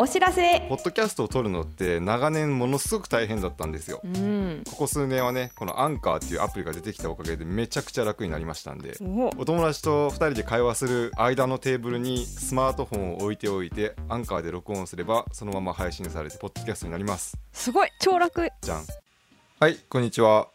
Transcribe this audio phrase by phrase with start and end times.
[0.00, 0.60] お知らせ。
[0.68, 4.00] ポッドキャストを撮るのって長年ものすごく大変だったんですよ。
[4.04, 4.62] うん。
[4.70, 17.36] ここ数年はねこのアンカーっていうアプリが出てきたおかげでめちゃくちゃ楽になりましたんでおお友達と2人で会話する間のテーブルにスマートフォンを置いておいてアンカーで録音すればそのまま配信されてポッドキャストになります。
[17.52, 17.88] すごい。
[17.98, 18.48] 超楽。
[18.62, 18.84] じゃん。
[19.58, 20.46] はいこんにちは。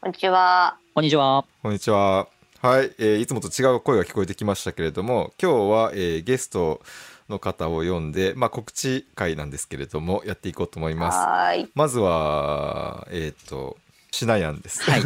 [0.00, 0.78] こんにちは。
[0.94, 1.44] こんにちは。
[1.62, 2.26] こんにちは。
[2.62, 6.80] はい、えーいつもと違う声が聞こえてきましたけれども今日は、えーゲスト
[7.28, 11.68] の方を呼んで、まあ、告知会なんですけれどもやっていこうと思います。
[11.74, 13.76] まずはえっ、と
[14.10, 15.02] シナヤンです、はい。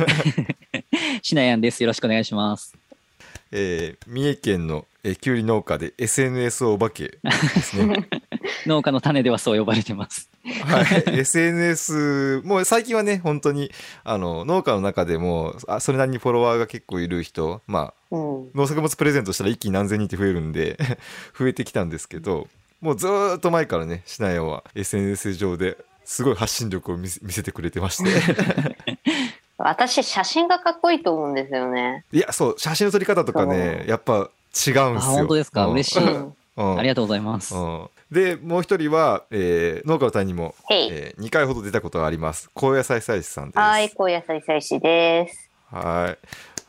[1.23, 1.83] しなやんです。
[1.83, 2.75] よろしくお願いします。
[3.51, 7.31] えー三重県の、えー、きゅうり農家で SNS お化けで
[7.63, 8.09] すね
[8.67, 10.32] 農家の種ではそう呼ばれてます。
[10.45, 10.83] は
[11.15, 13.71] い、SNS もう最近はね本当に
[14.03, 18.51] あの農家の中でもあそれなりにフォロワーが結構いる人まあうん。
[18.55, 20.77] 農作物プレゼントしたら一気に何千人って増えるんで
[21.39, 22.49] 増えてきたんですけど
[22.81, 28.11] もうずーっと前からねシナヤは SNS 上ですごい発信力を見せ見せてくれてまして
[29.59, 32.05] 私、写真がかっこいいと思うんですよね。
[32.13, 34.31] いやそう写真の撮り方とかねやっぱ違うんで
[34.65, 35.67] すよあ、本当ですか？
[35.67, 36.05] うん嬉しい。
[36.05, 36.35] うん。
[36.57, 37.55] うんありがとうございます。
[37.55, 45.51] うんでもう一人は、えー農家の谷にも、え2回ほど出たことがあります高野菜採師さんですはい、高野菜採取です。
[45.71, 46.15] は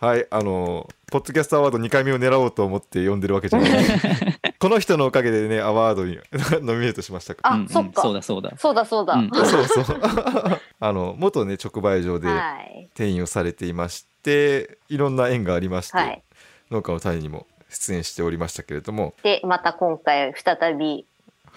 [0.01, 0.03] い。
[0.03, 0.27] はい。
[0.31, 3.71] あの、ポッドキャストアワード2回目を狙おうと思って呼んでるわけじゃない。
[4.59, 6.17] この人のおかげでね、アワードに
[6.65, 7.51] ノミネートしましたから。
[7.51, 8.53] あうんうんそっかそうだそうだ。
[8.57, 9.13] そうだそうだ。
[9.13, 9.97] うんそうそう。
[10.79, 12.89] あの、元ね、直売所ではい。
[12.95, 16.23] 店員をされていまして、いろんな縁がありまして、はい。
[16.71, 21.05] 農家の谷にも出演しておりましたけれども、で、また今回、再び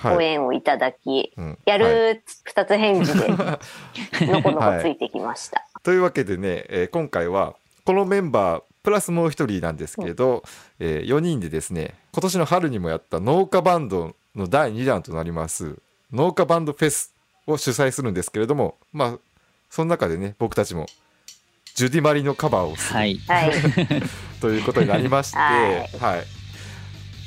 [0.02, 0.26] ごはい。
[0.26, 1.82] 縁をいただき、うんやはい
[2.14, 3.28] る二つ返事で、
[4.26, 5.64] のこのこついてきました。
[5.82, 10.42] というわけでね、えー今回はこのメンバープラスもう一人なんですけど、
[10.78, 15.76] え4人でですね今年の春にもやった農家バンドの第2弾となります
[16.12, 17.12] 農家バンドフェス
[17.46, 19.18] を主催するんですけれどもまあ
[19.70, 20.86] その中でね僕たちも
[21.74, 23.16] ジュディマリのカバーをするはい。
[23.28, 23.52] はい。
[24.40, 26.24] ということになりまして、はいはい。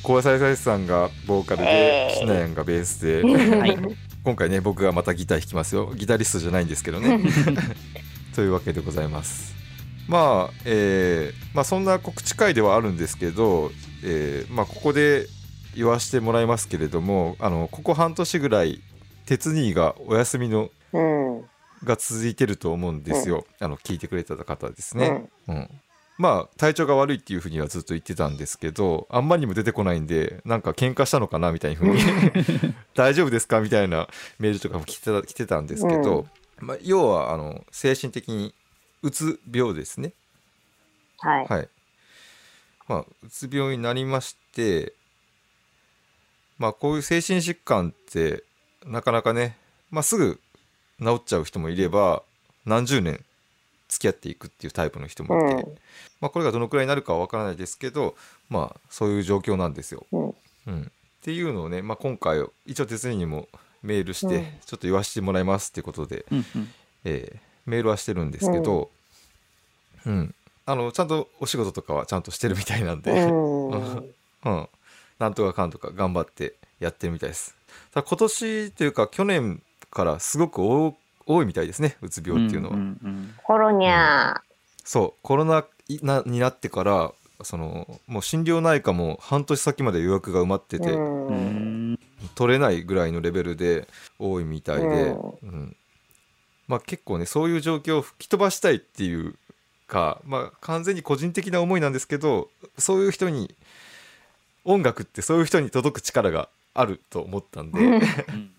[0.03, 2.19] 高野菜菜師さんがボーカルで、えー。
[2.19, 3.77] シナヤンがベースで、はい。
[4.23, 5.93] 今回ね僕がまたギター弾きますよ。
[5.95, 7.19] ギタリストじゃないんですけどね。
[8.35, 9.55] というわけでございます。
[10.07, 13.71] まあえーまあそんな告知会ではあるんですけど、
[14.03, 15.27] えーまあここで
[15.75, 18.81] 言わしてもらいますけれどもあのここ半年ぐらい
[19.25, 21.45] 鉄兄がお休みのうん。
[21.83, 25.69] が続いてると思うんですよ、あの聞いてくれた方ですね、うん
[26.19, 32.01] まあ体調が悪いっていうふうにはずっと言ってたんですけどあんまりにも出てこないんでなんか喧嘩したのかなみたいなふうに
[32.93, 36.27] 大丈夫ですかみたいなメールとかも来てた来てたんですけど、
[36.59, 38.53] まあ、要はあの精神的に
[39.01, 40.11] うつ病ですね。
[41.19, 41.45] はい。
[41.47, 41.69] はい。
[42.89, 44.93] まあうつ病になりまして
[46.57, 48.43] まあこういう精神疾患って
[48.85, 49.55] なかなかね、
[49.89, 50.41] まあ、すぐ
[51.01, 52.23] 治っちゃう人もいれば
[52.65, 53.23] 何十年
[53.89, 55.77] 付き合っていくっていうタイプの人もいて、うん。
[56.21, 58.15] まあ、これがどのくらいになるかは分からないですけど
[58.49, 60.05] まあそういう状況なんですよ。
[60.11, 60.35] うん。
[60.67, 60.81] うん。
[60.83, 60.85] っ
[61.21, 63.49] ていうのをね、まあ、今回一応手伝いにも
[63.83, 64.43] メールして、うん。
[64.65, 66.69] ちょっと言わせてもらいますってことで、うんうん。
[67.03, 68.89] えーメールはしてるんですけど、
[70.05, 70.33] うん。
[70.65, 73.69] あのちゃんとお仕事とかはちゃんとしてるみたいなんで、うん。
[74.45, 74.69] うん、
[75.19, 77.55] なんとかかんとか頑張ってやってるみたいです。
[77.93, 79.61] ただ今年というか去年
[79.91, 80.95] からすごく多
[81.29, 82.77] 多いみたいですねうつ病っていうのは。
[83.43, 84.41] コロニャー。
[84.83, 85.63] そうコロナ
[86.01, 87.11] なになってから
[87.43, 90.97] そのもう心療内科も半年先まで予約が埋まってて、
[92.33, 95.19] 取れないぐらいのレベルで多いみたいで、うん。
[95.43, 95.75] うん。
[96.67, 99.35] まあ、結構ねそういう状況を吹き飛ばしたいっていう
[99.87, 103.55] か、まあ、完全に個人的な思いなんですけどそういう人に
[104.65, 108.01] 音楽ってそういう人に届く力があると思ったんで、うん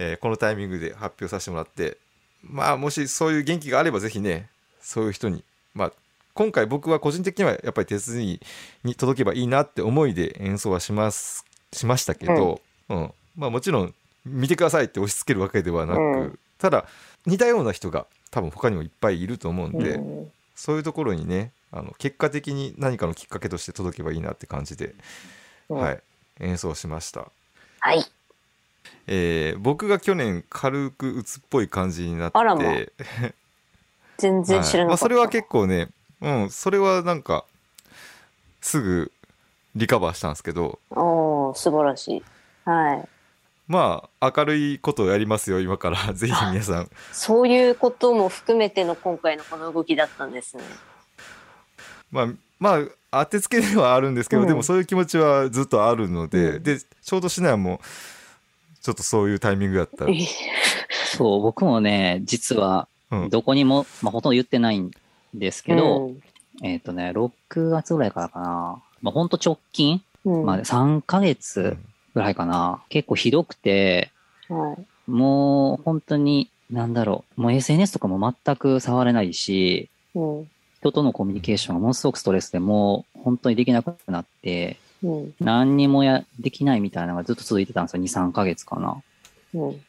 [0.00, 1.98] えーこのタイミングで発表させてもらって
[2.42, 4.48] まあもしそういう元気があればぜひね
[4.80, 5.44] そういう人に
[5.74, 5.92] まあ
[6.32, 8.40] 今回僕は個人的にはやっぱり手続き
[8.82, 13.12] に届けばいいなって思いで演奏はしますしましたけど、うん。
[13.36, 13.94] まあもちろん
[14.24, 16.38] 見てくださいって押し付けるわけではなく、うん。
[16.58, 16.86] ただ
[17.26, 20.32] 似たような人が多分他にもいっぱいいると思うんで、うん。
[20.54, 24.94] そういうところにねあの結果的に何かのきっかけとして届けばいいなって感じで、
[25.68, 25.76] うん。
[25.78, 26.02] はい、
[26.40, 27.30] 演奏しました。
[27.80, 28.04] はい。
[29.06, 32.38] えー僕が去年軽く鬱っぽい感じになって。
[32.38, 32.56] ま。
[34.18, 34.78] 全然知らなかった。
[34.78, 34.86] はい。
[34.86, 35.88] まあ、それは結構ね
[36.20, 37.44] うんそれはなんか
[38.60, 39.10] すぐ
[39.74, 40.78] リカバーしたんですけど。
[40.90, 42.22] おー素晴らしい。
[42.64, 43.08] はい。
[43.66, 46.12] まあ明るいことをやりますよ今から。
[46.12, 46.90] ぜひ皆さん。
[47.12, 50.62] そういうことも含めての今回のこの動きだったんですね。
[52.10, 52.80] まあま
[53.10, 54.48] あ当てつけではあるんですけど、うん。
[54.48, 56.62] でもそういう気持ちはずっとあるので、うん。
[56.62, 57.80] でちょうどシナヤも
[58.82, 60.12] ちょっとそういうタイミングだったら。
[61.16, 63.30] そう、僕もね、実はうん。
[63.30, 64.90] どこにも、まあ、ほとんど言ってないん
[65.34, 66.12] ですけど、
[66.62, 68.82] えっ、とね、6月ぐらいからかな。
[69.02, 71.76] まあ、ほんと直近、うん、まあ、3ヶ月
[72.14, 72.82] ぐらいかな。
[72.88, 74.10] 結構ひどくて、
[74.48, 75.10] はい。
[75.10, 80.50] もう本当に、なんだろう、もう SNS とかも全く触れないし、うん。
[80.78, 85.34] 人とのコミュニケーションがものすごくストレスでもう本当にできなくなって、うん。
[85.40, 88.02] 何にもや、できないみたいなのがずっと続いてたんですよ。
[88.02, 89.02] 2、3ヶ月かな。
[89.54, 89.80] うん。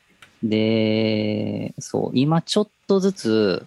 [0.44, 3.66] で、そう、今ちょっとずつ、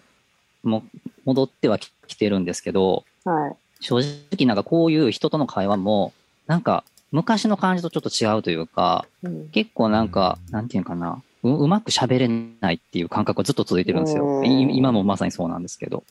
[0.63, 0.83] も
[1.25, 3.55] 戻ってはききてるんですけど、はい。
[3.79, 6.13] 正直なんかこういう人との会話も、
[6.47, 9.49] なんか昔の感じとちょっと違うというか、うん。
[9.49, 14.43] 結構なんか、なんていうかな、ううまく喋れないっていう感覚がずっと続いてるんですよ。
[14.43, 16.03] 今もまさにそうなんですけど。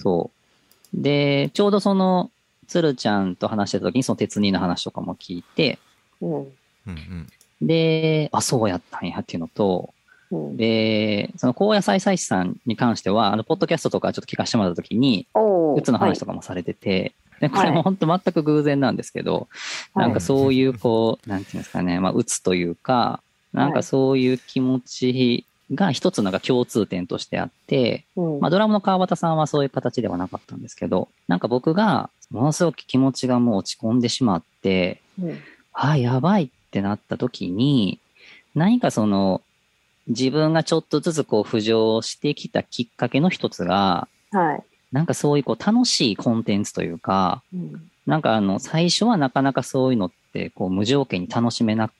[0.00, 0.30] そ
[0.94, 1.02] う。
[1.02, 2.30] で、ちょうどその、
[2.66, 5.78] つるちゃんと話してた時にその鉄人の話とかも聞いて、
[6.20, 7.26] うん。
[7.60, 9.92] で、あ、そうやったんやっていうのと、
[10.30, 10.56] うん。
[10.56, 16.32] で、その高野菜菜師さんに関しては、あの、ポッドキャストとかちょっと聞かせてもらった時に、うつの話とか。
[16.32, 19.48] かもされてて、で、これも本当全く偶然なんですけど、
[19.94, 23.20] はいなんかそういう、こう、なんていうんですかね、まあ、うつというか、
[23.52, 28.40] なんかそういう気持ちが一つなんか共通点としてあって、うん。
[28.40, 35.38] まあ、ドラムの川端さんはそういう形ではなかったんですけど、なんか僕がものすごく気持ちがもう落ち込んでしまって、うん。
[35.72, 38.00] あ、やばいってなった時に、
[38.54, 39.42] 何かその、
[40.08, 44.62] 自分がちょっとずつこう浮上してきたきっかけの一つが、はい。
[44.92, 47.90] なんかそういうこう楽しいコンテンツというか、うん。
[48.06, 51.90] なんかあの、最初はなかなかそういうのってこう無条件に楽しめな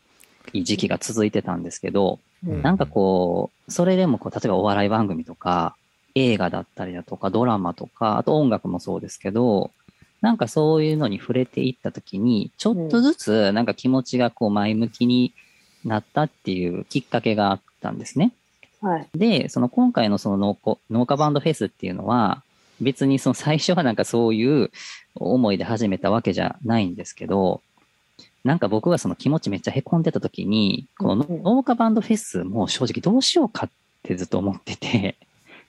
[0.52, 5.75] い時期が続いてたんですけど、うんなんかこう、それでもこう、例えばお笑い番組とか、
[6.14, 9.70] 映画だったりだとか、ドラマとか、あと音楽もそうですけど、
[10.26, 15.32] なんかそういうのに触れていったときに、ちょっとずつなんか気持ちがこう前向きに
[15.84, 18.32] なったっていうきっかけがあったんですね。
[18.81, 19.08] はい。
[19.14, 22.43] で、その今回のその農家農家バンドフェスっていうのは、
[22.81, 24.73] 別にその最初はなんかそういう
[25.14, 27.62] 思いで始めたわけじゃないんですけど、
[28.43, 33.70] なんか僕がその気持ちめっちゃ凹んでた時に、この農家バンドフェスも正直どうしようかっ
[34.02, 35.17] てずっと思ってて、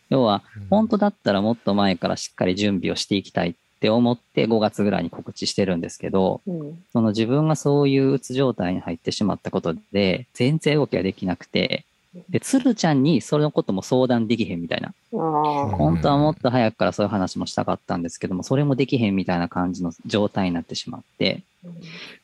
[0.09, 6.83] 要は本当だったらもっと前からしっかり準備をしていきたいって思って5月ぐらいに告知してるんですけど、うん。
[6.91, 11.85] その自分がそういううつ状態に入ってしまったことで、全然動きができなくて、
[12.29, 14.93] で、つるちゃんにそのことも相談できへんみたいな。
[15.11, 21.41] 本当はもっと早くからそういう話もしたかったんですけども、それもできへんみたいな感じの状態になってしまって、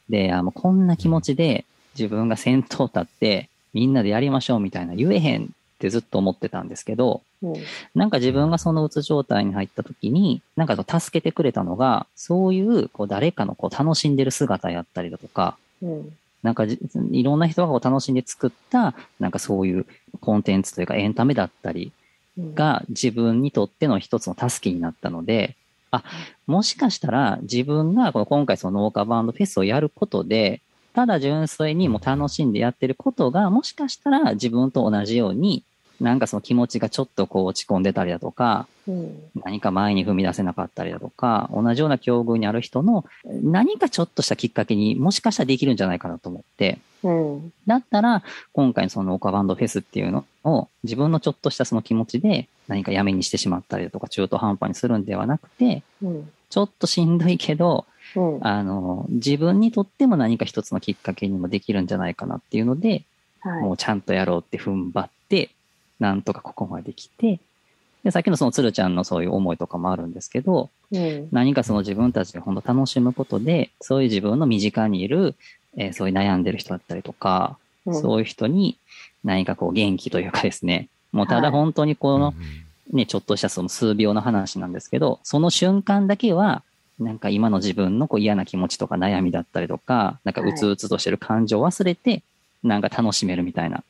[0.10, 1.66] で、あもうこんな気持ちで
[1.98, 5.50] 自分が先頭立って、みんなでやりましょうみたいな言えへん
[5.84, 7.54] ってずっと思ってたんですけど、うん。
[7.94, 16.18] なんか自分がそのうつ状態に入った時に、なんか助けてくれたのが、そういうこう誰かのこう楽しんでる姿やったりだとか、うん。
[16.42, 16.80] なんかじ
[17.12, 19.86] いろんな人がこう楽しんで作った、なんかそういう
[20.22, 21.92] コンテンツというかエンタメだったり
[22.38, 22.56] うん。
[22.56, 25.58] が自分にとっての一つの助けになったので、
[25.92, 26.04] あ、
[26.48, 30.62] もしかしたら自分がこの今回その農家バンドフェスをやることで、
[30.94, 35.64] ただ純粋にもう楽しんでやってることが、もしかしたら自分と同じように、
[36.02, 39.24] なんかその気持ちがちょっとこう落ち込んでたりだとか、うん。
[39.44, 47.54] 何か前に踏み出せなかったりだとか、同じような境遇にある人の何かちょっとしたきっかけにもしかしたらできるんじゃないかなと思って、うん。
[47.68, 48.24] だったら、
[48.54, 56.32] 今回のその岡バンドフェスっていうのを自分のちょっとしたその気持ちで何かやめにしてしまったりだとか中途半端にするんではなくて、うん。
[56.50, 57.86] ちょっとしんどいけど、
[58.16, 58.40] うん。
[58.46, 63.04] あの、自分にとっても何か一つのきっかけにもできるんじゃないかなっていうので、
[63.44, 65.50] もはうちゃんとやろうって踏ん張って、
[66.04, 67.40] なんとかここまで来て、
[68.04, 70.98] で、さっきのその鶴ちゃんのそういう思いとかもあるんですけど、い。
[70.98, 71.30] うん。
[71.32, 75.36] 何かその自分たちが本当楽しむことで、そういう自分の身近にいる、
[75.78, 78.78] えーそういう悩んでる人だったりとか、うんそういう人に
[79.26, 82.34] 何かこう元気というかですね、もうただ本当にこの
[82.92, 86.64] ね、ちょっとしたその数秒の話なんですけど、その瞬間だけは、
[87.00, 92.22] なんか今の自分のこう嫌な気持ちとか悩みだったりとか、なんかうつうつとしてる感情を忘れて、
[92.64, 93.84] なんか楽しめるみたいな、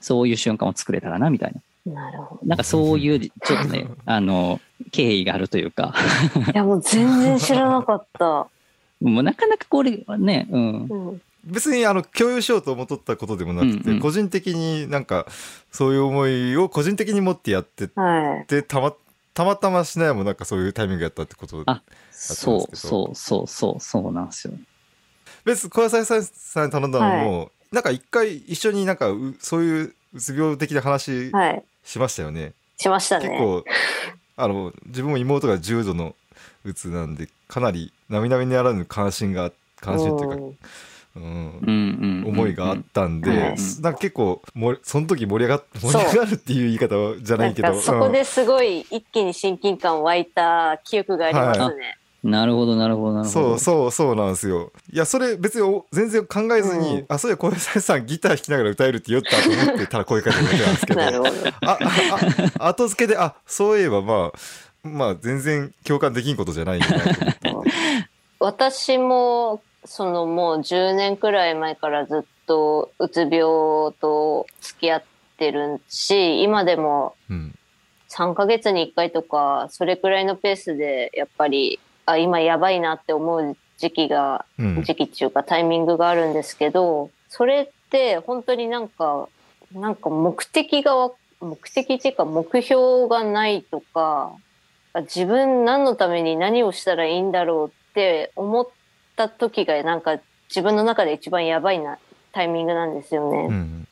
[0.00, 1.92] そういう瞬間を作れたらな、みたいな。
[1.92, 5.94] なるほなんかそういう、ちょっとね、 あの、経緯があるというか、
[6.34, 6.40] ど。
[6.40, 8.48] いや、もう全然知らなかった。
[9.00, 10.86] もうなかなかこれはね、うん。
[10.86, 11.22] うん。
[11.44, 15.26] 別にあの共有しようと思っとったことでもなくて、うんうん個人的になんか
[15.70, 18.46] そういう思いを個人的に持ってやってはい。
[18.46, 18.92] てたま
[19.32, 24.54] たまたましないもなんかそういうタイミングやったってことあそうそうそうそう、そうなんですよ。
[25.44, 31.62] 別に小野菜さんに頼んだのも、なんか一回一緒になんかうそういううつ病的な話はい。
[31.84, 33.28] しましたよね、しましたね。
[33.28, 33.64] 結構
[34.36, 36.14] あの自分も妹が重度の
[36.64, 40.52] うつなんでかなり並々ならぬ関心が関心というか、んうん
[41.16, 42.28] うんうん。
[42.28, 51.98] 思いがあったんで、はいなんか結構もその時盛り上がっ盛り上がるっていう言い方じゃなないんけどかそこですごい一気に親近感湧いた記憶がありますね。
[52.24, 53.48] なるほど、なるほど、なるほど。
[53.48, 54.72] そうそうそうなんですよ。
[54.92, 57.06] いやそれ別にお全然考えずに、うん。
[57.08, 61.00] あそういや小林さんギター弾きながら歌えるって言ったと思ってたら声かけてくれたんですけど。
[61.00, 61.30] なるほど。
[61.30, 61.78] ああ
[62.58, 66.94] あ後付けであそういえばまあまあ全然共感できんことじゃないなと
[67.50, 67.70] 思って。
[68.40, 75.02] 私もそのもう10年くらい前からずっとうつ病と付き合っ
[75.36, 77.54] てるし今でもうん。
[78.10, 84.82] 3ヶ月に1回とかそれくらいのペースでやっぱりあ今やばいなって思う時期がうん。
[84.82, 89.28] 時期っていうかタイミングがあるんですけどそれって本当になんか
[89.72, 94.32] なんか目的がわ目的っていうか目標がないとか
[94.92, 98.68] あ自分何のために何をしたらいいんだろうって思っ
[99.16, 101.98] た時がなんか自分の中で一番やばいな
[102.32, 103.46] タイミングなんですよね。
[103.50, 103.88] うん。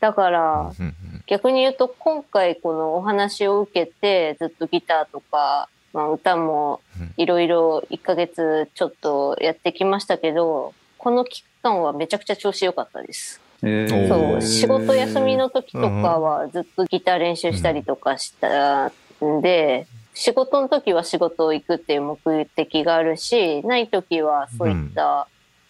[0.00, 0.94] だからうん。
[1.26, 6.80] 逆に言うと今回このお話を受けてずっとギターとか、まあ、歌も
[7.16, 13.40] いろいろ1ヶ月ちょっとやってきましたけどこの期間はめちゃくちゃ調子良かったです。
[13.62, 15.86] へおそうー仕事休みの時とか
[16.18, 18.92] はずっとギター練習したりとかした
[19.24, 25.28] んで、仕事の時は仕事行くっていう目的があるしない時はそういった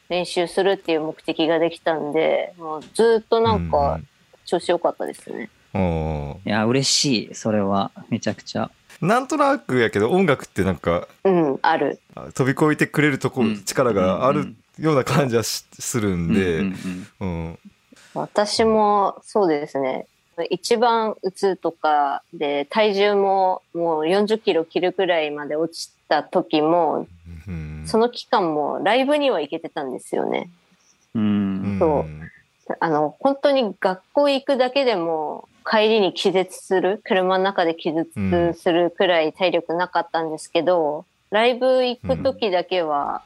[0.08, 4.00] 練習するっていう目的ができたんで、もうずっとなんか
[4.44, 5.50] 調子良かったですね。
[6.44, 7.34] いや、嬉しい。
[7.34, 8.70] それは、めちゃくちゃ。
[9.00, 12.00] なんとなくやけど音楽ってなんかうん、ある。
[12.34, 17.58] 飛び越えてくれるとこ、うん力があるうんような感じはしするんで、うんうんうん
[18.14, 20.06] 私もそうですね。
[20.50, 27.06] 一番うつとかで体重ももう40キロ切るくらいまで落ちた時も、
[27.46, 30.50] うんその期間もライブには行けてたんですよね。
[31.14, 31.22] うん。
[31.22, 31.26] う
[31.76, 38.10] んそうあの、本当に学校行くだけでも帰りに気絶する、車の中で気絶
[38.54, 43.22] するくらい体力なかったんですけど、ライブ行く時だけは、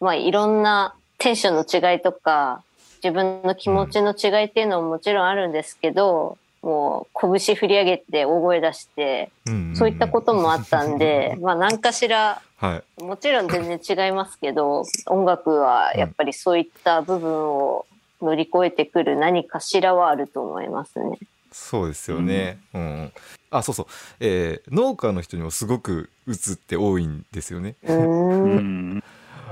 [0.00, 2.62] まあいろんなテンションの違いとか、
[3.02, 17.84] 自分の気持ちの違いっていうのももちろんあるんですけど、もう拳振り上げて大声出して、うんそういったこともあったんで、 まあ何かしらはいもちろん全然違いますけど音楽はやっぱりそういった部分を
[18.22, 21.18] 乗り越えてくる何かしらはあると思いますね。
[21.54, 23.12] そうですよね、うん。
[23.50, 23.86] あそうそう、
[24.18, 27.76] えー農家の人にもすごくうつって多いんですよね。
[27.86, 27.94] ま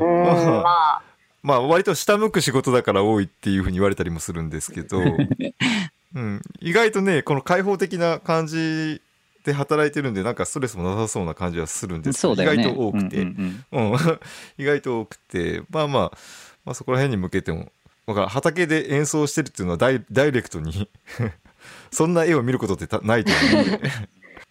[0.00, 1.02] あ
[1.42, 1.60] まあ。
[1.60, 4.98] 割と下向く仕事だから多いっていうふうに言われたりもするんですけど、
[6.14, 9.00] うん、意外とねこの開放的な感じ
[9.44, 12.62] で働いてるんでなんかストレスもなさそうな感じはするんですけどそうだよね。
[12.62, 13.98] 意外と多くて、うんうんうん、
[14.58, 16.18] 意外と多くて、まあまあ、
[16.64, 17.70] まあそこら辺に向けても、
[18.06, 20.88] だから畑で演奏してるっていうのはダイダイレクトに
[21.90, 23.66] そんな絵を見ることってたないと思う。
[23.66, 23.76] んで、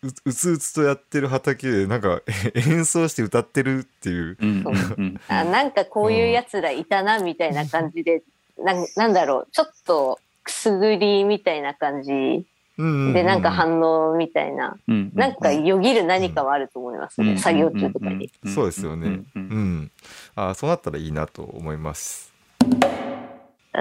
[0.03, 2.21] ううつうつとやってる畑で、なんか
[2.55, 8.23] 演奏して歌ってるっていう、うんあなんかこういうやつらいたなみたいな感じで、
[8.57, 12.45] なんなんだろうちょっとくすぐりみたいな感じ
[12.77, 13.13] うん。
[13.13, 15.11] でなんか反応みたいな、うん。
[15.13, 17.37] なんかよぎる何かはあると思いますね、うん。
[17.37, 18.31] 作業中とかに。
[18.45, 19.21] そうですよね。
[19.35, 19.91] うん。
[20.35, 22.33] あそうなったらいいなと思います。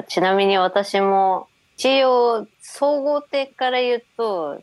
[0.08, 1.48] ちなみに私も
[1.80, 4.62] 一応総合的から言うと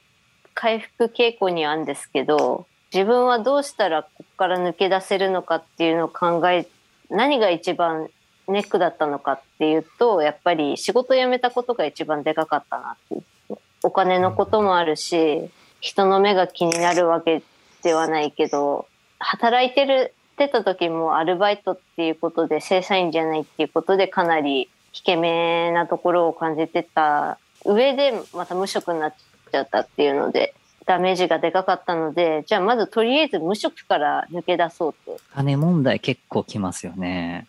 [0.54, 6.68] 回復傾向にあるんですけど自分はどうしたらここから抜け出せるのかっていうのを考え
[7.10, 8.12] 何が一番
[8.48, 17.42] ネックだったのかっていうとやっぱり仕事辞めたことが一番でかかったなってお金のこともあるし人の目が気になるわけ
[17.82, 18.86] ではないけど
[19.18, 29.14] 働いてるてた時もアルバイトっていうことで正社員じゃないっていうことでかなり引け目なところを感じてた上でまた無職になっ
[29.52, 30.54] ちゃったっていうので
[30.86, 35.20] ダメージがでかかったのでじゃあまずとりあえず無職から抜け出そうと。
[35.34, 37.46] 金問題結構きますよね。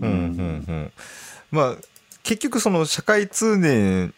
[0.00, 0.92] うんうんうん、
[1.50, 1.76] まあ
[2.22, 4.14] 結局その社会通念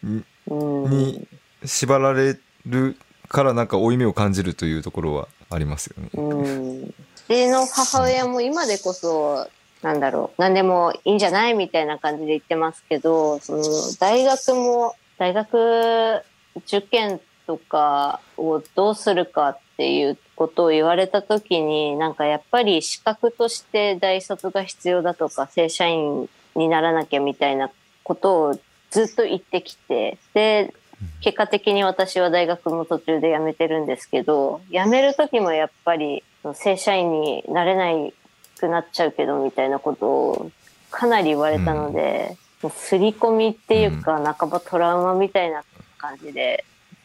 [0.46, 1.26] に
[1.64, 2.96] 縛られる
[3.28, 6.10] からなんか負い目を感じるというところはありますよね。
[6.12, 6.94] うん
[7.28, 9.48] うちの母親も今でこそ
[9.82, 10.40] なんだろう。
[10.40, 13.62] 何でもいいんじゃないみたいな感じで言ってますけどその
[13.98, 16.22] 大学も大学
[16.66, 27.70] 受験とかをどうするかっていうことを言われた時になんかやっぱり資格として大卒が必要だとか正社員にならなきゃみたいな
[28.04, 28.60] ことを
[28.90, 30.74] ずっと言ってきてで
[31.20, 36.22] 結果的に私は大学も途中で辞めてるんですけど辞める時もやっぱり
[36.54, 38.14] 正社員になれない
[38.62, 40.50] くなっちゃうけどみたいなことを
[40.90, 45.64] かなり言われたので、もう刷り込みっていうか、半ばトラウマみたいな
[45.98, 46.64] 感じで、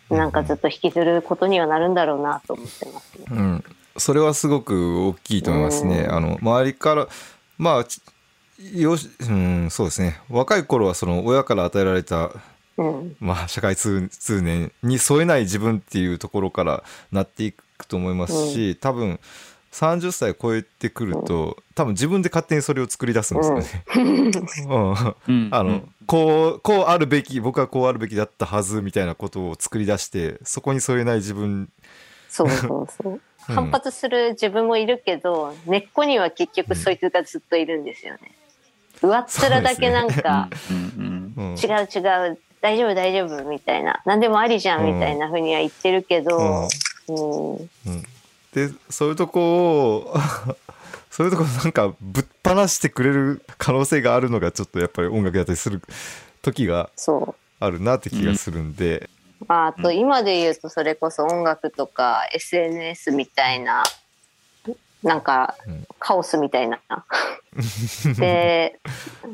[0.09, 3.25] なんかずっと引きずることにはなるんだろうなと思ってますね。
[3.31, 3.63] うん、
[3.97, 6.05] それはすごく大きいと思いますね。
[6.07, 6.13] うん。
[6.13, 7.07] あの周りから
[7.57, 8.01] まあち
[8.59, 10.19] よし、うん、そうですね。
[10.29, 12.31] 若い頃はその親から与えられた、
[12.77, 13.15] うん。
[13.19, 19.19] まあ、社会通通念に添えない自分っていうところからなっていくと思いますし、多分
[19.71, 24.31] 30歳超えてくると多分自分で勝手にそれを作り出すんですよね。
[25.51, 25.93] あの、うん。
[26.05, 31.69] こうこうあるべき僕はこうあるべきだったはずみたいなことを作り出してそこに添えない自分。
[32.29, 33.13] そうそうそう。
[33.13, 33.21] うん。
[33.55, 38.31] 反発する自分もいるけど、根っこには結局そいつがずっといるんですよね。
[39.01, 41.55] 上っ面だけなんか、うんうんうん。
[41.55, 41.99] 違う違
[42.31, 46.67] う、大丈夫大丈夫みたいな、何でもありじゃんみたいな風には言ってるけど、
[47.07, 48.03] うん、うん
[48.57, 50.15] でそういうとこを
[51.11, 55.81] そういうとこなんかぶっ放してくれる可能性があるのがちょっとやっぱり音楽やったりする
[56.41, 56.89] 時が。
[57.59, 59.09] あるなって気がするんで、
[59.47, 63.83] まあ、あと今で言うとそれこそ音楽とか SNS みたいな
[65.01, 66.79] なんかうんカオスみたいな。
[68.17, 68.79] で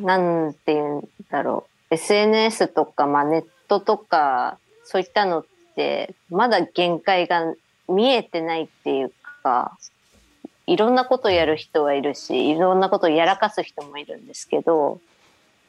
[0.01, 7.53] なんて言うんだろう SNS とか、まあ、ネットとかそういったのってまだ限界が
[7.87, 9.11] 見えてないっていう
[9.43, 9.77] か
[10.67, 14.99] いろんなことやる人はいるしいろんなことをやらかす人もいるんですけど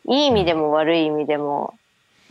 [0.06, 1.75] いい意味でも悪い意味でも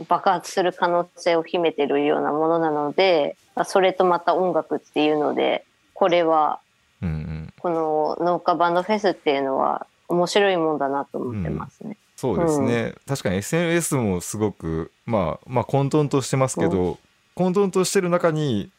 [0.07, 3.35] 爆発する可能性を秘めてるようなものなので
[3.65, 6.59] それとまた音楽っていうのでこれは
[7.03, 11.97] うんうん、この農家バンドフェスっていうのは面白いもんだなと思ってますね。
[12.15, 16.97] そうですね、確かに SNS もすごくまあまあ混沌としてますけど、
[17.35, 18.69] 混沌としてる中に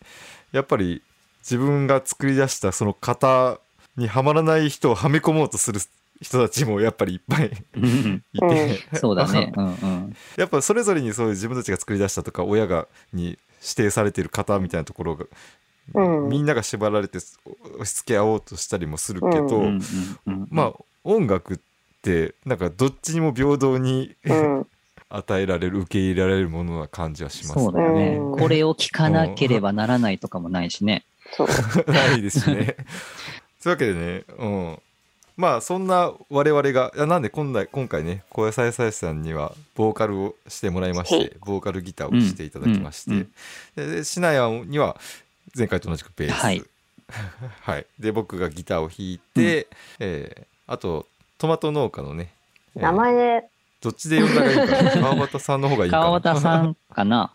[0.54, 1.02] やっぱり
[1.40, 3.58] 自分が作り出したその型
[3.96, 5.80] にはまらない人をはめ込もうとする
[6.22, 8.22] 人たちもやっぱりいっぱい うん。
[8.32, 9.52] いて、そうだね。
[9.58, 10.16] うんうん。
[10.36, 15.26] やっぱそれぞれにそういう自分たちが作り出したとか親がに指定されている型みたいなところが、
[15.94, 16.28] うん。
[16.28, 19.80] みんなが縛られて押し付け合おうとしたりもするけど、うんうん
[20.26, 20.48] うんうん。
[20.50, 21.58] まあ音楽っ
[22.00, 24.66] てなんかどっちにも平等にうん、
[25.16, 28.16] 与えられる受け入れられるものな感じはしますそうだよね。
[28.16, 28.38] うん。
[28.38, 31.04] これを聞かなければならないとかもないしね。
[31.32, 31.48] そう。
[31.90, 32.76] ないですしね。
[33.62, 34.78] というわけでね、うん、
[35.36, 43.32] まあそんな我々がいやなんで今回今回ね小野菜菜さんにはボーカルをしてもらいましてボーカルギターをしていただきまして、うん。
[43.76, 45.00] ででシナヤンには
[45.56, 46.62] 前回と同じくベース、はい。
[47.62, 47.86] はい。
[47.98, 49.68] で僕がギターを弾いて、
[50.00, 52.32] えーあとトマト農家のね、
[52.74, 53.48] えー名前で、
[53.84, 55.00] どっちで呼んだらいいかな？
[55.00, 56.02] 川端さんの方がいいかな？
[56.04, 57.32] 川端さんかな？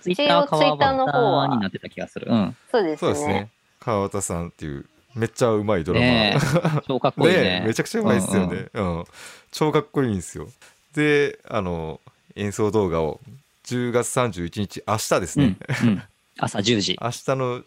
[0.00, 2.26] ツイッ一応ターツイッターの方川端になはっ、てた気がする。
[2.30, 2.56] うん。
[2.72, 2.96] そうですね。
[2.98, 7.64] そうですね川端さんっていうめっちゃうまいドラマー、ねえ 超かっこいいねね。
[7.66, 9.04] めちゃくちゃうまいですよね、うん
[9.50, 10.48] 超かっこいいんですよ
[10.94, 12.00] であの
[12.36, 13.18] 演奏動画を
[13.64, 16.02] 10月31日明日ですうんね、うん。
[16.38, 16.98] 朝10時。
[17.02, 17.62] 明日の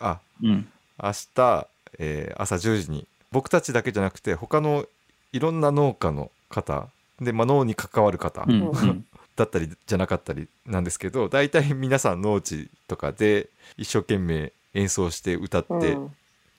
[0.00, 0.68] あうん。
[1.02, 1.66] 明日、
[1.98, 4.86] えー朝10時に僕たちだけじゃなくて他の
[5.32, 6.88] いろんな農家の方
[7.20, 9.06] で、まあ、農に関わる方うんうん。
[9.36, 16.12] だったりじゃなかったりなんですけど大体皆さん農地とかで一生懸命演奏して歌ってうん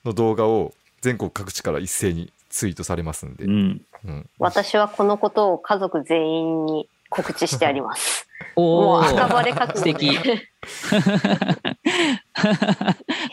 [0.06, 3.82] の動画を全国各地から一斉にツイートされますんで、うん。
[4.04, 8.28] うん私はこのことを家族全員に告知してあります。
[8.54, 10.16] もう赤羽れ覚悟素敵。
[10.18, 10.48] で。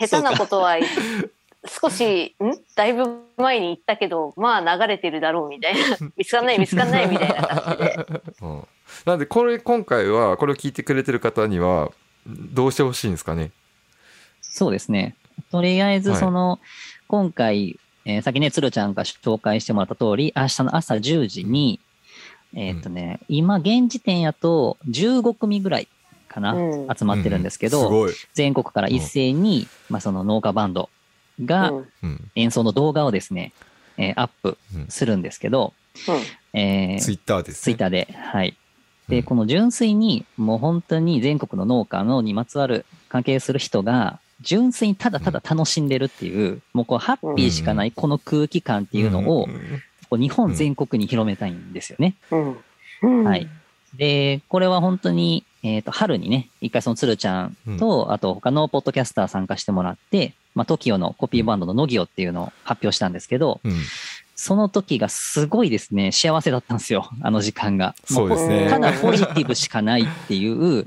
[0.00, 0.76] 下手なことは
[1.66, 2.52] 少しん？
[2.76, 3.04] だいぶ
[3.36, 5.80] 前に言ったけどまあ流れてるだろうみたいな。
[6.16, 7.96] 見つかんない見つかんないみたいな感じで。
[8.42, 8.68] うん。
[9.06, 11.90] なんでこれ今回はこれを聞いてくれてる方には
[12.26, 13.50] どうしてほしいんですかね？
[14.42, 15.16] そうですね。
[15.50, 16.18] とりあえず、はい。
[16.20, 16.60] その、
[17.08, 21.80] 今回、えーさっきね、鶴ちゃんが紹介してもらった通り、明日の朝10時に、
[22.54, 25.88] えーっとね、今、現時点やと15組ぐらい
[26.28, 26.88] かな、うん。
[26.96, 30.88] 集まってるんですけど、うん全国から一斉に、まあ、その農家バンド
[31.40, 31.88] がうん。
[32.02, 32.30] うん。
[32.36, 33.54] 演奏の動画をですね、
[33.96, 34.86] えーアップうん。
[34.88, 35.72] するんですけど、
[36.08, 36.58] うん。
[36.60, 38.56] えーツイッターです、ね、ツイッターで、はい。
[39.08, 39.22] で、うん。
[39.24, 49.82] この純粋に、もう本当に全国の農家のにまつわる関係する人が、純粋にただただ楽しんでるっていう、もうこうハッピーしかないこの空気感っていうのをん、ん。
[50.10, 52.16] こう日本全国に広めたいんですよね。
[52.30, 52.56] うん。
[53.02, 53.24] うん。
[53.24, 53.48] はい。
[53.96, 63.72] で、これは本当に、えっ、と、春にね、一回その鶴ちゃんと、あと他のポッドキャスター参加してもらって、まあ、TOKIO のコピーバンドのノギオっていうのを発表したんですけど、うん。
[64.36, 67.94] その時がすごいですね、幸せだったんですよ、あの時間が。
[68.04, 68.68] そうですね。
[68.68, 70.84] ただポジティブしかないっていううん。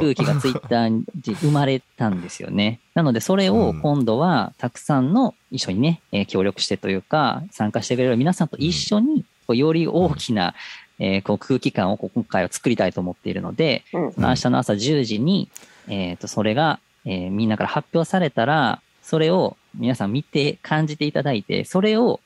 [0.00, 2.80] 空気がツイッターに生まれたんですよね。
[2.94, 8.48] なのでそれを今度はたくさんの一緒にね、えー協力してというか参加してくれる皆さん。
[8.48, 10.54] と一緒により大きな、
[10.98, 15.48] えーこう空気感をこう今回は作りたいと思っているので、うん明日の朝10時に、
[15.88, 22.20] えっ、と、それが、えーみんなから発表されたら、それを皆さん見て感じていただいて、それを、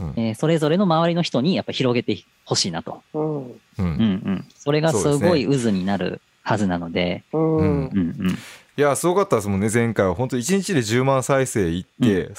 [0.00, 3.02] うんえーそれぞれの周りの人にやっぱ広げてほしいなと。
[3.14, 3.46] うん。
[3.46, 3.92] ううんんう
[4.32, 4.44] ん。
[4.56, 7.56] それがすごい渦になるはずなので、うん。
[7.56, 8.38] うんうんうん。
[8.78, 12.30] いやすごかったですもんね前回は本当1日で10万再生いって、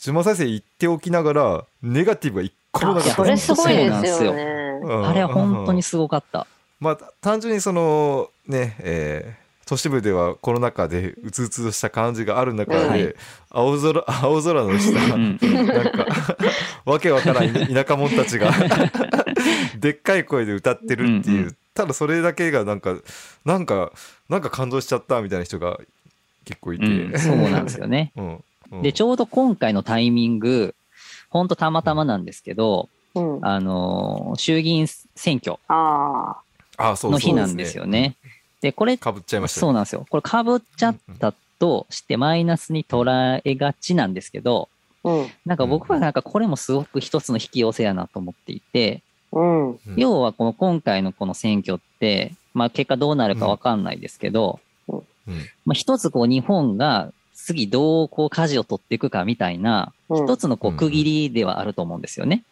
[0.00, 4.63] 10万再生いっておきながらネガティブが一個もなかったそれすごいですよね。
[4.80, 5.06] うん。
[5.06, 6.46] あれは本当にすごかった。
[6.80, 13.14] まあ単純にそのねえー都市部ではコロナ禍でうつうつとした感じがある中で、はい。
[13.50, 15.38] 青空青空の下、うん。
[15.40, 16.06] なんか
[16.84, 18.52] わけわからん田舎者たちが
[19.80, 21.56] でっかい声で歌ってるっていう、うんうん。
[21.72, 22.96] ただそれだけがなんか
[23.44, 23.90] なんか
[24.28, 25.78] なんか感動しちゃったみたいな人が
[26.44, 27.18] 結構いて、うん。
[27.18, 28.12] そうなんですよね。
[28.16, 28.44] うん。
[28.72, 28.82] うん。
[28.82, 30.74] で、ちょうど今回のタイミング、
[31.30, 33.46] 本当たまたまなんですけど、うん。
[33.46, 36.36] あのー衆議院選挙あ
[36.76, 38.16] あそうの日なんですよね。
[38.60, 40.06] で、これ、かぶっちゃいましたそうなんですよ。
[40.08, 44.68] これかぶっちゃったとしてマイナスに捉えがちなんですけど、
[45.04, 45.08] あ。
[45.10, 45.26] うん。
[45.44, 49.02] なんか僕はなんかこれもすごく一つの引き寄せやなと思っていて、
[49.96, 55.02] 要はこの今回のこの選挙って、まあ結果どうなるかわかんないですけど、うん
[55.64, 62.44] まあ一つこう日本が次どうこう舵を取っていくかみたいな、うん一つのこう区切りではあると思うんですよね。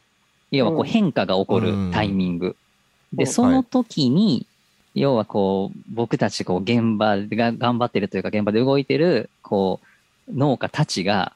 [0.52, 0.86] 要はこううん。
[0.86, 2.56] 変化が起こるタイミング。
[3.12, 4.46] で、うんその時に、
[4.94, 9.80] 要はこう僕たちこう現場が頑張ってるというか現場で動いてるこ
[10.28, 11.32] う農家たちが、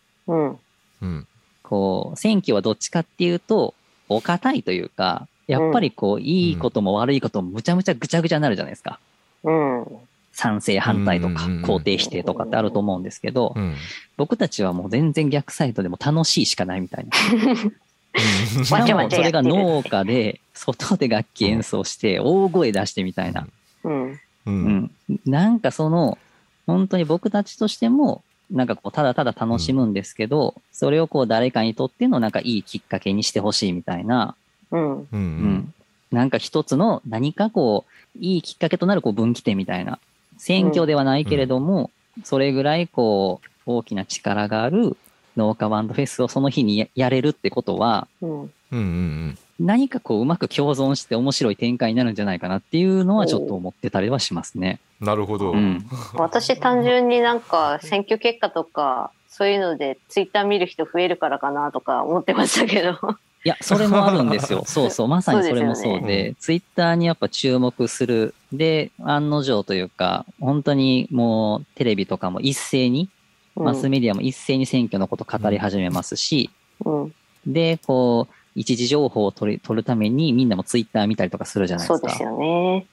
[1.62, 3.74] こう選挙はどっちかっていうと、
[4.08, 8.98] お堅いというか、やっぱりこういいことも悪いこともむちゃむちゃぐちゃぐちゃになるじゃないですか。
[9.44, 9.86] うん。
[10.32, 13.74] 賛成反対とか肯定否定とかってあると思うんですけど、うん。
[14.16, 17.10] 僕たちはもう全然逆サイドでも楽しいしかないみたいな。
[18.16, 23.46] しかもそれが農家で外で楽器演奏して大声出してみたいな。
[23.84, 24.12] うん。
[24.12, 24.90] ううんん。
[25.26, 26.18] なんかその、
[26.66, 34.36] 本当に僕たちとしても、なんかこう、ただただ楽しむんですけど、それをこう誰かにとってのなんかいいきっかけにしてほしいみたいな、
[34.70, 35.08] うん。
[35.12, 35.74] うん。
[36.10, 39.98] なんか一つの何かこう、いいきっかけとなるこう分岐点みたいな。
[40.38, 41.90] 選挙ではないけれども、
[42.24, 44.96] それぐらいこう、大きな力がある
[45.36, 48.30] 農家バンドフェスをその日にややれるってことは、うん。
[48.30, 54.80] うんうん何かこう、うまく共存して面白い展開になるんじゃないかなっていうのはちょっと思ってたりはしますね。
[54.82, 55.84] うんなるほど、うん。
[56.14, 62.98] 私単純になんか選挙結果とか、そういうのでツイッター見る人増えるからかなとか思ってましたけど。
[63.44, 64.64] いや、それもあるんですよ。
[64.66, 65.08] そうそう。
[65.08, 68.34] まさにそれもそうで、ツイッターにやっぱ注目する。
[68.52, 73.08] で、案の定というか、本当にもうテレビとかも一斉に、
[73.56, 76.50] マスメディアも一斉に選挙のこと語り始めますし、
[76.84, 77.14] うん。
[77.46, 82.08] で、こう、一時情報を取り取るためにみんなもツイッター見たりとかするじゃないですか。
[82.08, 82.86] そうですよね。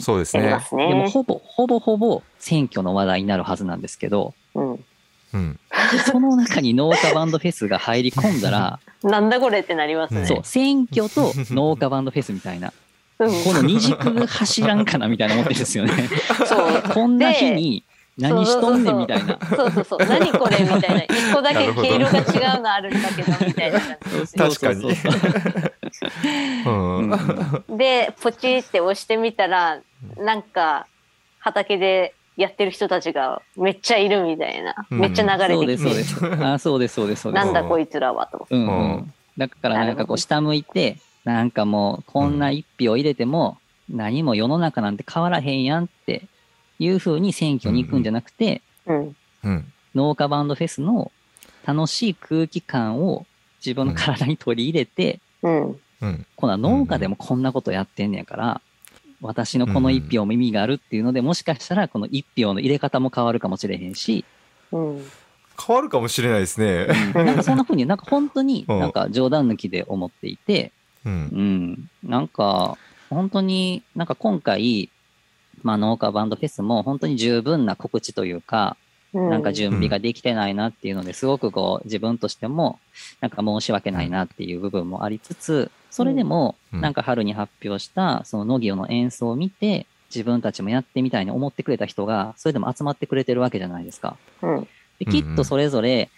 [0.00, 1.10] そうですねやりますでもね。
[1.10, 4.84] ほぼ、ほぼほぼ選挙の話題になるはずなんですけど、うん。
[5.32, 5.60] うん
[6.10, 10.26] その中に農家バンドフェスが入り込んだら、 なんだこれってなりますね。
[10.26, 12.72] そう、選挙と農家バンドフェスみたいな、
[13.18, 13.44] うん。
[13.44, 15.92] この二軸走らんかなみたいな思ってるんですよね。
[16.46, 16.82] そう。
[16.94, 17.84] こんな日に
[18.20, 19.38] 何しとんねんみたいな。
[19.56, 19.98] そうそうそう。
[20.06, 21.02] 何これみたいな。
[21.16, 24.32] 一個だけ毛色が違うのあるんだけど、みたいな感じ。
[24.34, 25.72] 確かにそうそうそう
[26.66, 27.10] うん
[27.68, 29.80] うんで、ポチって押してみたら、
[30.18, 30.86] なんか、
[31.38, 34.74] 畑でやってる人たちがめっちゃいるみたいな。
[34.90, 36.44] うんめっちゃ流れそうです、そうてきて、です。
[36.44, 37.44] あ、そうです、そうです、そうです。
[37.44, 38.46] なんだこいつらはと。
[38.50, 39.04] うんう。
[39.38, 46.22] だからなんかこう下向いて、なんかもうこんな一票入れても何も世の中なんて変わらへんやんって
[46.80, 49.16] いう風に選挙に行くんじゃなくて、うん。
[49.44, 51.10] うん農家バンドフェスの
[51.66, 53.26] 楽しい空気感を
[53.64, 55.80] 自分の体に取り入れて、うん。
[56.00, 58.60] うんこの農家でもこんなことやってんねやから、
[59.20, 64.24] 私のこの一票も意味があるっていうので、もしかしたらこの一票の入れ方も変わるかもしれへんし、
[64.72, 65.04] うん。
[65.66, 70.72] 変わるかもしれないですねうんなんかそんな風になんか本当にうんなんか 冗談抜きで思っていて、
[71.04, 71.16] うんう
[72.06, 72.10] ん。
[72.10, 72.78] なんか、
[73.10, 74.90] 本当になんか今回、
[75.62, 78.76] まあ農家バンドフェスも本当に十分な告知というか、
[79.12, 82.78] なんか準備ができてないなっていうのですごくこう自分としても
[83.20, 94.16] なんか申し訳ないなっていう部分もありつつ、それでもうんなんか春に発表したそのノギオの演奏を見て自分たちもやってみたいに思ってくれた人がそれでも集まってくれてるわけじゃないですか。
[94.42, 94.68] うん。
[94.98, 96.10] できっとそれぞれ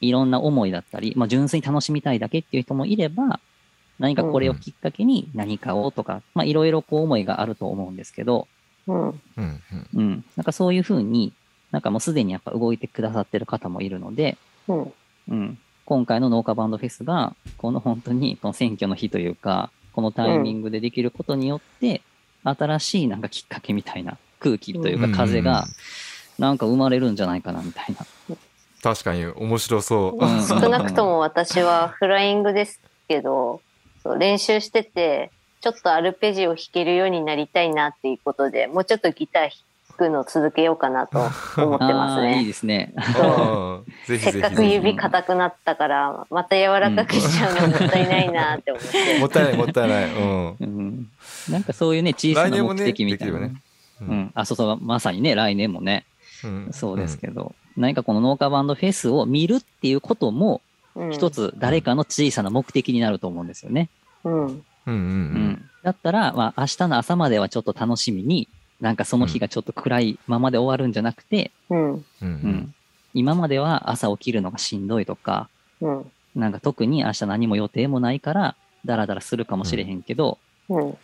[0.00, 3.40] いろんな思いだったり、まあ純粋に楽しみたいだけっていう人もいれば、
[3.98, 8.48] 何かこれをきっかけに何かをとか、まあいろいろこう思いがあると思うんですけど、
[8.86, 9.08] うん。
[9.08, 9.62] うんうん
[9.94, 10.24] うん。
[10.36, 11.32] なんかそういうふうに、
[11.70, 14.36] なんかもうすでにやっぱ動いてくださってる方もいるので、
[14.68, 14.92] うん。
[15.28, 15.58] うん。
[15.84, 22.02] 今回の農家バンドフェスが、この本当にこの選挙の日というか、このタイミングでできることによって、
[22.44, 25.66] 新しいなんかきっかけみたいな空気というか風が
[26.38, 28.36] なんか生まれるんじゃないかなみたいな。
[28.82, 30.24] 確かに面白そう。
[30.24, 33.60] うん少なくとも私はフライングですけど、
[34.02, 39.50] そう練習してて、ちょっとアルペジオ弾けるようになりたいなっていうことで、もうちょっとギター弾
[39.96, 42.44] くのを続けようかなと思ってますああー、いいね。
[42.46, 42.92] ですね。
[42.96, 49.18] うんぜひぜひせっかく指硬くなったから、また柔らかくしちゃうのもったいないなって思って。
[49.18, 50.04] もったいないもったいない。
[50.14, 50.56] うん。
[50.58, 51.08] うん、
[51.50, 53.54] なんかそういうね、小さな目的みたいな、ね。
[54.00, 54.30] うん。
[54.34, 56.06] あ、そうそう、まさにね、来年もね、
[56.42, 60.62] うんそうですけど、何かこの農家バンドフェスを見るっていうことも、
[60.96, 63.90] うん一つ誰かの小さな目的になると思うんですよね。
[64.24, 64.64] うん。
[64.86, 65.70] うんうん。
[65.82, 68.48] だったら、まあ、明日の朝まではちょっと楽しみに、
[68.80, 72.04] なんかその日がちょっと暗いままで終わるんじゃなくて、うん。
[72.22, 72.74] うん。
[73.12, 75.48] 今までは朝起きるのがしんどいとか、
[75.80, 76.10] うん。
[76.34, 80.38] なんか特に明日何も予定もないから、ダラダラするかもしれへんけど、
[80.68, 80.88] うん。
[80.88, 80.96] うん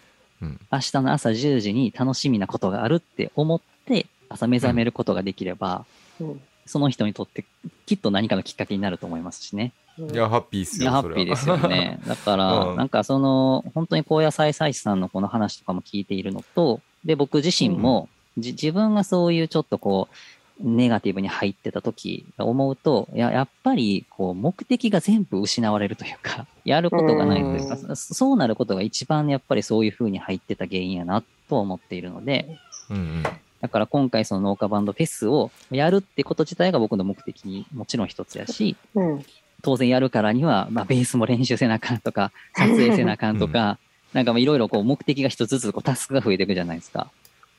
[0.70, 5.86] 明日の朝10時に楽しみなことがあるって思って、朝目覚めることができれば、
[6.20, 6.40] うん。
[6.66, 7.44] その人にとって
[7.86, 9.72] きっと何かのきっかけになると思いますしね。
[9.98, 10.82] うんいや、ハッピーっすよ。
[10.82, 11.56] いや、ハそれはッピーですよ。
[11.56, 11.98] ね。
[12.06, 20.14] だから、うんなんかその、本当に高野菜菜師さんのこの話とかも聞いているのと、で、僕自身も、じ自分がそういうちょっとこう、
[20.60, 33.22] ネガティブに入ってた時思うと、ややっぱりこう目的が全部失われるというか、 やることがないというか、うんそそうなることが一番やっぱりそういう風に入ってた原因やなと思っているので、うんうん。
[33.60, 39.24] だから今回その農家バンドフェスをやるってこと自体が僕の目的にもちろん一つやし、うん。
[39.66, 43.80] 当然やるからには、まあ、ベースも練習せなあかんとか、撮影せなあかんとか、
[44.12, 47.10] なんかいろいろこう目的が一つずつこうタスクが増えていくじゃないですか。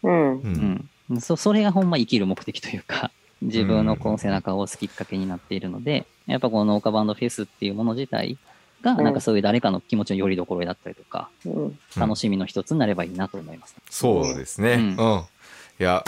[0.03, 0.35] うん。
[0.37, 0.41] う。
[0.41, 1.21] うんん。
[1.21, 8.37] そそれがほんま生きる目的というか、自分のこの背中を押すきっかけになっているので、やっぱこの農家バンドフェスっていうもの自体
[8.81, 11.79] が、うんなんかそういう誰かの気持ちのよりどころだったりとか、うん。
[11.97, 13.75] 楽しみの一つになればいいなと思います。
[13.89, 14.75] そうですね。
[14.75, 15.25] ううんん。
[15.79, 16.05] いや、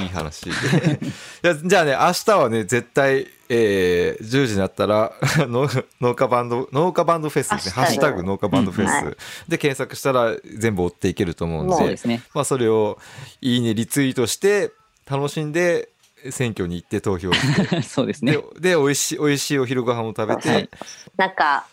[0.00, 0.50] いい話。
[1.64, 5.12] じゃあね、明日はね、絶対、えー、10時になったら
[5.48, 5.68] 農、
[6.00, 7.72] 農家バンド、農家バンドフェスですね。
[7.72, 9.16] ハッシュタグ農家バンドフェス、
[9.48, 12.22] で検索したら全部追っていけると思うんでそね。
[12.34, 12.98] まあそれを
[13.42, 14.72] いいね、リツイートして、
[15.10, 15.90] 楽しんで、
[16.30, 20.70] 選挙に行って投票して、 そうですねで。、で、美味しい、美味しいお昼ご飯を食べて、はい
[21.16, 21.66] なんか、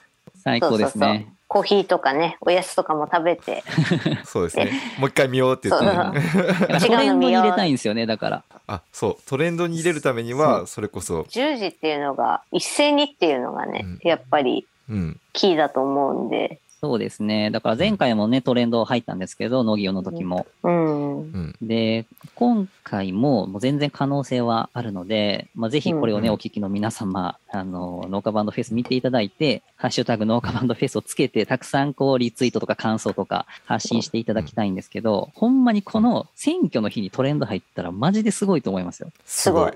[0.44, 1.34] 最高ですそうそうそうね。
[1.50, 3.64] コーヒーとかね、おやつとかも食べて、
[4.24, 4.72] そうですね。
[5.00, 5.92] もう一回見ようって言ってね、
[6.80, 8.44] トレンドに入れたいんですよね、だから。
[8.68, 14.00] あ、そう、トレンドに入れるためには、それこそ、10時っていうのが、一斉にっていうのがね、うん。
[14.08, 17.52] やっぱりうん、キーだと思うんで、そうですね。
[17.52, 20.48] だから前回もね、トレンド入ったんですけど、ノギオの時も。
[20.64, 21.18] うん。
[21.18, 39.12] うん、で、今回ももう全然可能性はあるので、まあ、ぜひこれをね、うんお聞きの皆様、あの、農家バンドフェス見ていただいて、ハッシュタグ農家バンドフェスをつけて、たくさんこう、リツイートとか感想とか発信していただきたいんですけど、ほんまにこの選挙の日にトレンド入ったらマジですごいと思いますよ。
[39.26, 39.74] すごい。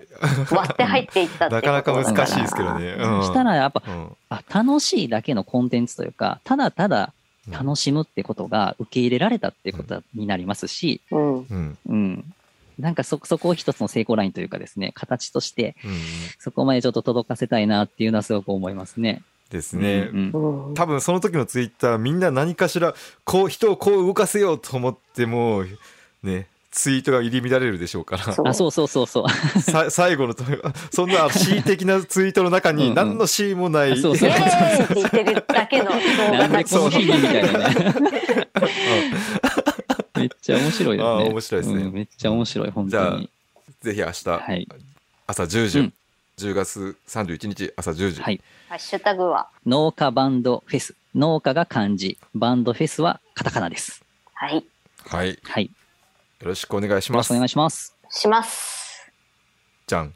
[0.52, 2.96] 割って入っていったってなことかなか難しいですけどね。
[3.00, 7.14] うん、したらやっぱ、うん、あ、楽しいだけのコンテンツというか、ただただ
[7.52, 11.34] 楽しむってことが受け入れられたってことになりますし、うん。
[11.40, 12.03] うん、うん。
[12.84, 15.92] なんかそ、そこを一つの成功ラインというかですね、形として、うん、
[16.38, 19.24] そこまでちょっと届かせたいなっていうのはすごく思いますね。
[19.50, 20.10] ですね。
[20.12, 25.64] うんうんうん多分その時のツイッターみんな何かしらこう人をこう動かせようと思っても
[26.24, 29.62] ねツイートが入り乱れるでしょうからそうあ、そうそうそうそう。
[29.62, 30.44] さ 最後のと
[30.92, 35.92] そんな恣意的なツイートの中にうんうん何のシーンもないあそうそうイエーイって言ってるだけの動
[36.32, 37.76] 画なんでたちこの日にみたいなね。
[38.02, 39.43] め っ
[40.44, 41.10] ちゃ面白いですね。
[41.10, 43.30] あ面白いですねうんめっちゃ面白い、本じゃあ当に。
[43.82, 44.68] ぜひ明日、はい。
[45.26, 45.94] 朝10時、うん
[46.36, 48.42] 10月31日朝10時、はい。
[48.68, 50.96] ハッシュタグは、農家バンドフェス。
[51.16, 52.18] 農家が漢字。
[52.34, 54.04] バンドフェスはカタカナです。
[54.34, 54.66] はい、
[55.06, 55.66] はい、よはい。
[55.66, 57.96] よろしくお願いしますろしくお願いします。
[58.10, 59.12] します。
[59.88, 60.14] じゃん